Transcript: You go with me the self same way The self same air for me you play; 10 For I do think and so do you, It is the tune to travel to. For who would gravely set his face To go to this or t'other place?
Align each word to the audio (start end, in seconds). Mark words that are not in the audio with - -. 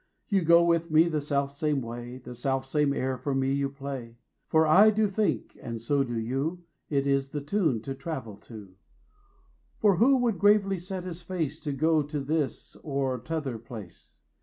You 0.29 0.41
go 0.41 0.63
with 0.63 0.89
me 0.89 1.07
the 1.07 1.21
self 1.21 1.55
same 1.55 1.79
way 1.83 2.17
The 2.17 2.33
self 2.33 2.65
same 2.65 2.91
air 2.91 3.19
for 3.19 3.35
me 3.35 3.53
you 3.53 3.69
play; 3.69 4.03
10 4.49 4.49
For 4.49 4.65
I 4.65 4.89
do 4.89 5.07
think 5.07 5.55
and 5.61 5.79
so 5.79 6.03
do 6.03 6.19
you, 6.19 6.63
It 6.89 7.05
is 7.05 7.29
the 7.29 7.39
tune 7.41 7.83
to 7.83 7.93
travel 7.93 8.37
to. 8.37 8.73
For 9.77 9.97
who 9.97 10.17
would 10.17 10.39
gravely 10.39 10.79
set 10.79 11.03
his 11.03 11.21
face 11.21 11.59
To 11.59 11.71
go 11.71 12.01
to 12.01 12.19
this 12.19 12.75
or 12.77 13.19
t'other 13.19 13.59
place? 13.59 14.17